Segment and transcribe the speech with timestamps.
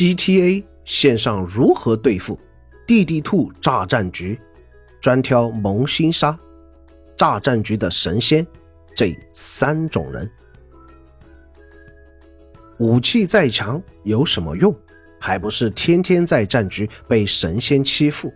[0.00, 2.38] GTA 线上如何对付
[2.86, 4.40] 弟弟兔炸战局，
[4.98, 6.38] 专挑萌新杀
[7.18, 8.46] 炸战局的神仙
[8.96, 10.26] 这三种人。
[12.78, 14.74] 武器再强有什么用？
[15.18, 18.32] 还不是天天在战局被神仙欺负。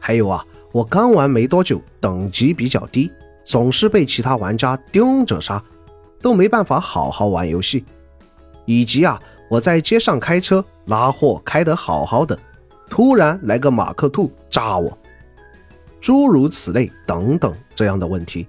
[0.00, 3.08] 还有啊，我刚玩没多久，等级比较低，
[3.44, 5.62] 总是被其他玩家盯着杀，
[6.20, 7.84] 都没办法好好玩游戏。
[8.64, 12.38] 以及啊，我在街上开车拉货开得好好的，
[12.88, 14.96] 突然来个马克兔炸我，
[16.00, 18.46] 诸如此类等等这样的问题。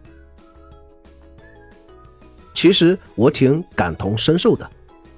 [2.54, 4.68] 其实我挺感同身受的。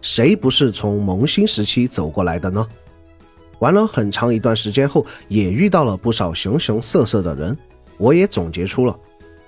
[0.01, 2.65] 谁不是从萌新时期走过来的呢？
[3.59, 7.57] 玩了很长一段时间后，也遇到了不少形形色色的人，
[7.97, 8.97] 我也总结出了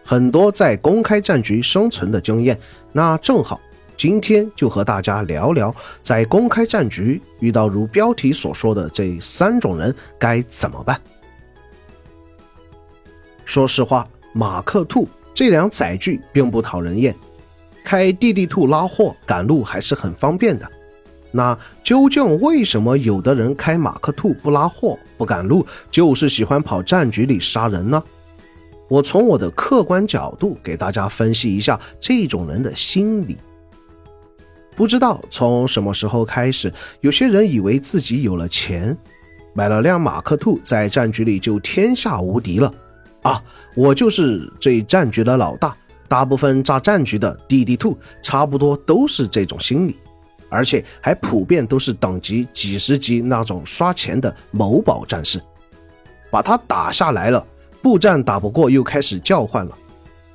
[0.04, 2.60] 很多在公开战局生存的经验。
[2.92, 3.60] 那正好，
[4.02, 11.00] 今天就和大家聊聊，在公开战局遇到如标题所说的这三种人该怎么办。
[13.46, 17.16] 说实话，马克兔这辆载具并不讨人厌。
[17.84, 20.68] 开弟弟兔拉货赶路还是很方便的，
[21.30, 28.04] 那究竟为什么有的人开马克兔不拉货不赶路，就是喜欢跑战局里杀人呢？
[28.90, 33.38] 我从我的客观角度给大家分析一下这种人的心理。
[34.76, 38.98] 不知道从什么时候开始，有些人以为自己有了钱，
[39.54, 42.74] 买了辆马克兔，在战局里就天下无敌了
[43.22, 43.44] 啊！
[43.76, 45.76] 我就是这战局的老大。
[46.08, 49.96] 大部分炸战局的弟弟兔差不多都是这种心理，
[50.50, 55.42] 而且还普遍都是等级几十级那种刷钱的某宝战士。
[56.30, 57.46] 把他打下来了，
[57.82, 59.78] 步战打不过又开始叫唤了。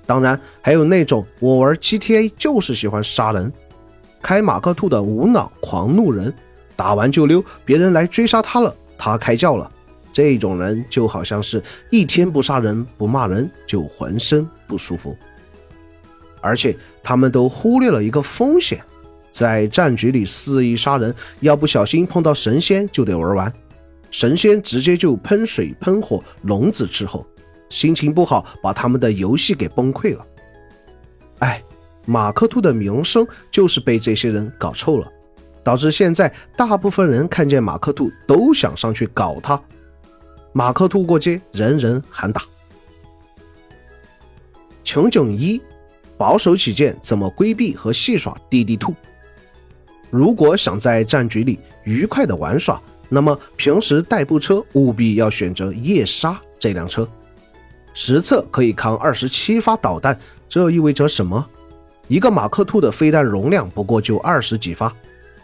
[0.07, 3.53] 当然还有那种我玩 GTA 就是喜欢杀人，
[4.23, 6.33] 开马克兔的无脑狂怒人，
[6.75, 9.71] 打完就溜，别人来追杀他了，他开叫了。
[10.13, 15.17] 这种人就好像是一天不杀人不骂人就浑身不舒服。
[16.41, 18.83] 而且他们都忽略了一个风险，
[19.31, 23.53] 在战局里肆意杀人，要不小心碰到神仙就得玩完，
[24.11, 27.27] 神仙直接就喷水喷火笼子之后，
[27.69, 30.27] 心情不好把他们的游戏给崩溃了。
[31.41, 31.63] 哎，
[32.07, 35.13] 马克兔的名声就是被这些人搞臭了，
[35.63, 39.61] 导致现在大部分人看见马克兔都想上去搞他。
[40.55, 42.43] 马克兔过街，人人喊打。
[44.83, 45.61] 情景一。
[46.19, 48.95] 保守起见，怎么规避和戏耍弟弟兔？
[50.09, 52.81] 如果想在战局里愉快的玩耍，
[53.11, 57.07] 那么平时代步车务必要选择夜杀这辆车。
[57.93, 60.19] 实测可以扛二十七发导弹，
[60.49, 61.47] 这意味着什么？
[62.09, 64.95] 一个马克兔的飞弹容量不过就二十几发，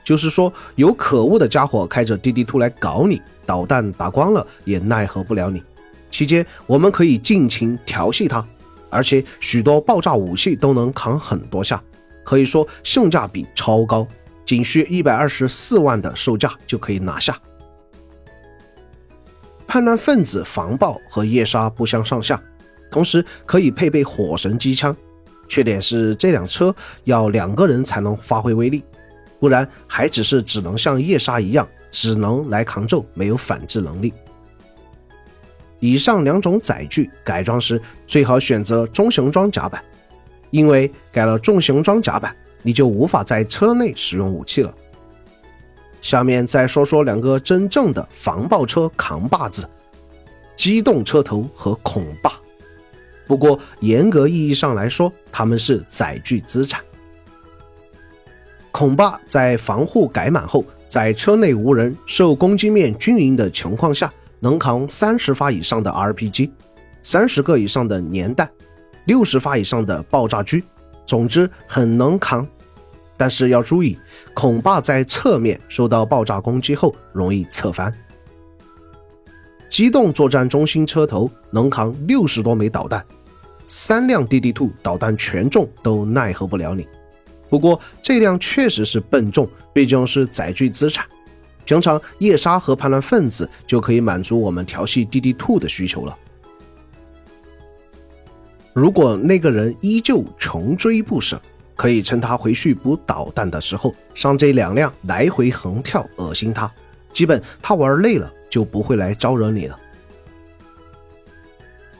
[0.04, 5.62] 就是说有可恶的家伙开着滴滴兔来搞你，导弹打光了也奈何不了你。
[6.10, 8.44] 期间我们可以尽情调戏他。
[8.94, 11.82] 而且许多爆炸武器都能扛很多下，
[12.22, 14.06] 可以说性价比超高，
[14.44, 17.34] 仅需一百二十四万的售价就可以拿下。
[19.66, 22.38] 叛乱分子防爆和夜杀不相上下，
[22.90, 24.94] 同时可以配备火神机枪。
[25.52, 26.74] 缺点是这辆车
[27.04, 28.82] 要两个人才能发挥威力，
[29.38, 34.14] 不然还只是只能像夜杀一样，只能来扛揍，没有反制能力。
[35.78, 39.84] 以上两种载具改装时，最好选择中型装甲板，
[40.50, 44.74] 因为改了重型装甲板，你就无法在车内使用武器了。
[46.00, 49.68] 下面再说说两个真正的防爆车扛把子——
[50.56, 52.32] 机动车头和孔霸。
[53.26, 56.80] 不过严格意义上来说，他们是载具资产。
[58.70, 64.12] 孔霸在防护改满后，在车内无人、受攻击面均匀的情况下。
[64.44, 66.50] 能扛三十发以上的 RPG，
[67.00, 68.50] 三十个以上的粘弹，
[69.04, 70.60] 六十发以上的爆炸狙，
[71.06, 72.44] 总之很能扛。
[73.16, 73.96] 但是要注意，
[74.34, 77.94] 孔霸在侧面受到爆炸攻击后容易侧翻。
[79.72, 83.02] 机动作战中心车头能扛六十多枚导弹，
[83.66, 86.86] 三辆 DD Two 导弹全中都奈何不了你。
[87.48, 91.06] 不过这辆确实是笨重，毕竟是载具资产。
[91.64, 96.14] 平常夜杀和叛乱分子就可以满足我们调戏 DD Two 的需求了。
[98.74, 101.40] 如果那个人依旧穷追不舍，
[101.76, 106.70] 可以趁他回去补导弹的时候上这两辆来回横跳，恶心他。
[107.10, 109.80] 基本他玩累了就不会来招惹你了。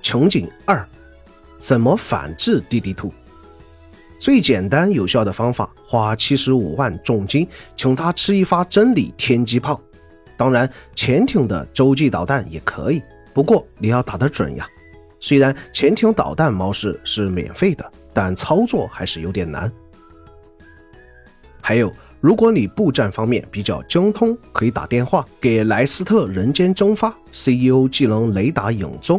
[0.03, 0.87] 情景二，
[1.57, 3.11] 怎么反制弟弟兔？
[4.21, 9.81] 最简单有效的方法，花七十五万重金请他吃一发真理天机炮。
[10.37, 13.03] 当然，潜艇的洲际导弹也可以，
[13.33, 14.69] 不过你要打得准呀。
[15.21, 19.73] 虽然潜艇导弹模式是免费的，但操作还是有点难。
[21.73, 21.91] 还有，
[22.21, 29.19] 如果你布战方面比较精通，可以打电话给莱斯特人间蒸发 CEO 技能雷达影踪，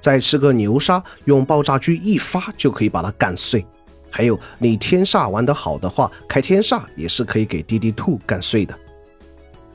[0.00, 3.66] 再吃个牛鲨，用爆炸狙一发就可以把它干碎。
[4.08, 8.72] 还有，你天煞玩得好的话，开天煞也是可以给 DD Two 干碎的。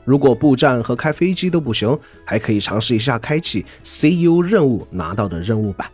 [0.02, 1.94] 如果布战和开飞机都不行，
[2.24, 5.86] 还可以尝试一下开启 CU 任务拿到的任务版，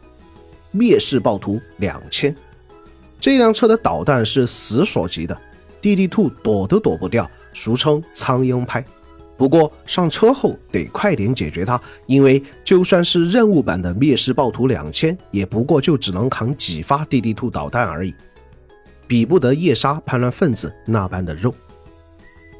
[0.71, 2.33] 灭世暴徒两千。
[3.19, 5.37] 这辆车的导弹是死锁级的
[5.83, 8.85] ，DD Two 躲都躲不掉，俗称苍蝇拍。
[9.37, 18.13] 不过上车后得快点解决它，因为就算是任务版的灭世暴徒两千，也不过就只能扛几发 DD Two 导弹而已，
[19.07, 21.55] 比不得夜杀叛乱分子那般的肉。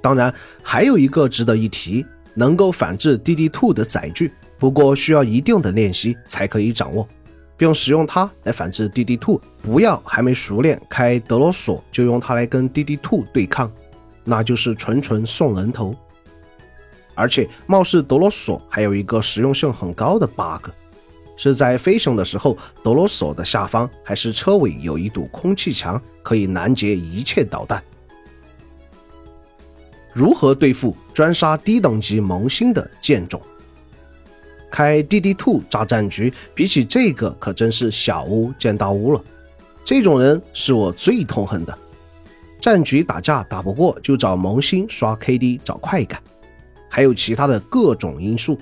[0.01, 0.33] 当然，
[0.63, 7.09] 还有一个值得一提，能够反制 DD Two 的载具，不过需要一定的练习才可以掌握，
[7.59, 9.39] 并使用它来反制 DD Two。
[9.61, 13.71] 不要还没熟练开德罗索就用它来跟 DD Two 对抗，
[14.25, 15.95] 那就是纯纯送人头。
[17.15, 20.71] 而且，貌似德罗索还有一个实用性很高的 bug，
[21.37, 27.83] 是在飞行的时候，德罗索的下方还是车尾有一堵空气墙，可以拦截一切导弹。
[30.15, 33.41] 如何对付专杀低等级萌新的剑种？
[34.71, 39.23] 开 DD Two 炸战局，比起这个可真是小巫见大巫了。
[39.85, 41.77] 这种人是我最痛恨的。
[42.61, 46.21] 战局打架打不过，就找萌新刷 KD 找快感，
[46.89, 48.59] 还有其他的各种因素，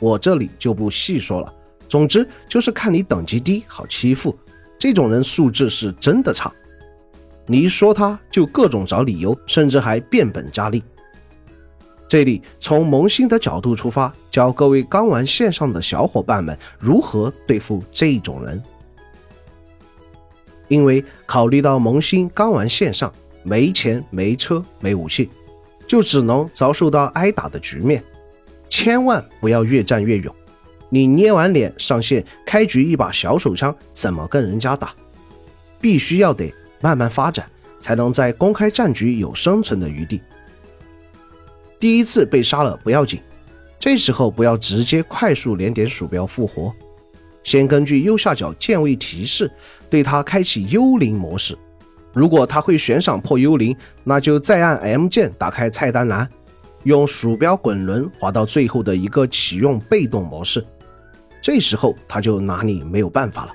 [0.00, 1.52] 我这里就不细说了。
[1.88, 4.36] 总之就是看你等级低好欺负，
[4.76, 6.52] 这种人素质是真的差。
[7.46, 10.82] 你一说他就各种找理由，甚至还变本加厉。
[12.08, 18.62] 这里从萌新的角度出发，教各位刚玩线上的小伙伴们如何对付这种人。
[20.68, 23.12] 因为考虑到萌新刚玩线上，
[23.42, 25.28] 没钱、没车、没武器，
[25.86, 28.02] 就只能遭受到挨打的局面。
[28.68, 30.34] 千万不要越战越勇，
[30.88, 34.92] 你捏完脸上线开局一把小手枪，怎么跟人家打？
[35.80, 37.48] 必须要得慢慢发展，
[37.78, 40.20] 才能在公开战局有生存的余地。
[41.78, 43.20] 第一次被杀了不要紧，
[43.78, 46.72] 这时候不要直接快速连点鼠标复活，
[47.44, 49.50] 先根据右下角键位提示
[49.90, 51.56] 对他开启幽灵模式。
[52.12, 56.26] 如果他会悬赏破幽灵，那就再按 M 键打开菜单栏，
[56.84, 60.64] 用鼠标滚轮滑到最后的一个启用被动模式。
[61.42, 63.52] 这时候他就拿你没有办法了。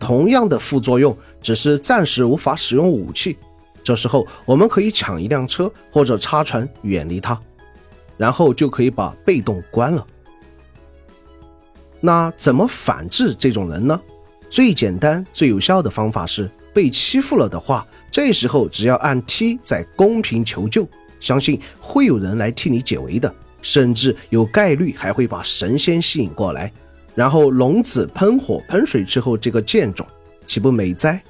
[0.00, 3.36] 同样的副作用，只是暂时无法使用武器。
[3.84, 7.38] 这时候，我们可以抢一辆车或者插船远离他，
[8.16, 10.04] 然后就可以把被动关了。
[12.00, 14.00] 那怎么反制这种人呢？
[14.48, 20.88] 最简单、最有效的方法是被欺负了的话，这时候只要按 T 在公屏求救，
[21.20, 26.72] 相信会有人来替你解围的，甚至有概率还会把神仙吸引过来，
[27.14, 30.06] 然后龙子喷火喷水之后，这个贱种
[30.46, 31.22] 岂不美哉？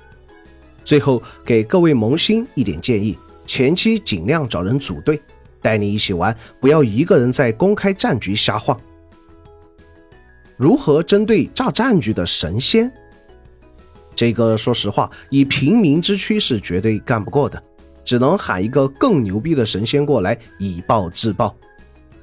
[0.85, 5.21] 最后给各位萌新一点建议：前期尽量找人组队，
[5.63, 8.79] 带你一起玩，不要一个人在公开战局瞎晃。
[10.57, 12.93] 如何针对炸战局的神仙？
[14.14, 17.61] 这个说实话，以平民之躯是绝对干不过的，
[18.05, 21.53] 只能喊一个更牛逼的神仙过来以暴制暴。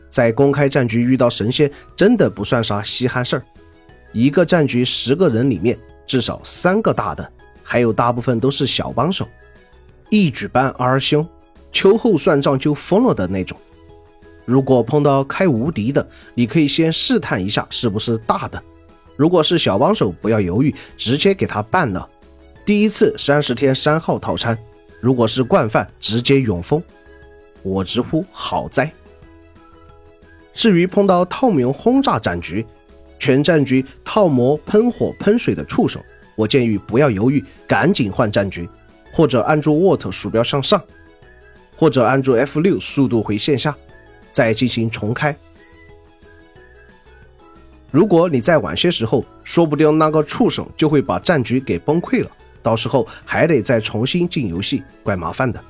[0.09, 3.43] 在公开战局遇到神仙，真的不算啥稀罕事儿。
[4.13, 7.31] 一个战局十个人里面，至少三个大的。
[7.71, 9.25] 还有大部分都是小帮手，
[10.09, 11.25] 一举办二兄，
[11.71, 13.57] 秋后算账就疯了的那种。
[14.43, 18.61] 如果碰到开无敌的，你可以先试探一下是不是大的。
[19.15, 22.05] 如果是小帮手，不要犹豫，直接给他办了。
[22.65, 24.57] 第一次三十天三号套餐，
[24.99, 26.83] 如果是惯犯，直接永封。
[27.63, 28.91] 我直呼好哉。
[30.53, 32.65] 至于碰到透明轰炸战局，
[33.17, 36.01] 全战局套模喷火喷水的触手。
[36.41, 38.67] 我建议不要犹豫，赶紧换战局，
[39.13, 40.81] 或者按住 Alt 鼠标向上，
[41.75, 43.75] 或者按住 F6 速度回线下，
[44.31, 45.35] 再进行重开。
[47.91, 52.31] 如果你再晚些时候，说不定那个畜生就会把战局给崩溃了，
[52.63, 55.63] 到时候还得再重新进游戏，怪麻烦的。